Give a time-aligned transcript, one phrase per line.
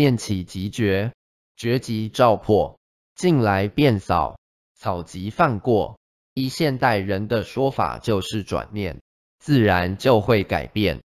[0.00, 1.12] 念起即觉，
[1.58, 2.78] 觉即照破；
[3.14, 4.38] 进来便扫，
[4.74, 5.98] 扫即放过。
[6.32, 8.98] 依现代人的说法，就是转念，
[9.38, 11.02] 自然就会改变。